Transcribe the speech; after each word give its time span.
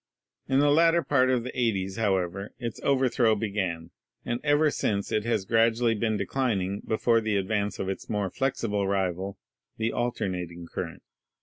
In 0.47 0.57
the 0.61 0.71
latter 0.71 1.03
part 1.03 1.29
of 1.29 1.43
the 1.43 1.51
8o's, 1.51 1.97
however, 1.97 2.55
its 2.57 2.79
overthrow 2.81 3.35
began, 3.35 3.91
and 4.25 4.39
ever 4.43 4.71
since 4.71 5.11
it 5.11 5.25
has 5.25 5.45
gradually 5.45 5.93
been 5.93 6.17
declining 6.17 6.79
before 6.83 7.21
the 7.21 7.37
advance 7.37 7.77
of 7.77 7.87
its 7.87 8.09
more 8.09 8.31
flexible 8.31 8.87
rival— 8.87 9.37
the 9.77 9.91
alternating 9.93 10.65
current. 10.65 11.03